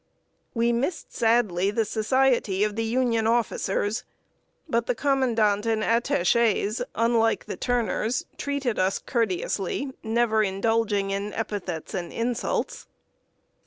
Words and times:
We 0.55 0.73
missed 0.73 1.13
sadly 1.13 1.69
the 1.69 1.85
society 1.85 2.63
of 2.63 2.75
the 2.75 2.83
Union 2.83 3.27
officers, 3.27 4.03
but 4.67 4.87
the 4.87 4.95
Commandant 4.95 5.67
and 5.67 5.83
attachés, 5.83 6.81
unlike 6.95 7.45
the 7.45 7.55
Turners, 7.55 8.25
treated 8.35 8.79
us 8.79 8.97
courteously, 8.97 9.91
never 10.01 10.41
indulging 10.41 11.11
in 11.11 11.33
epithets 11.33 11.93
and 11.93 12.11
insults. 12.11 12.87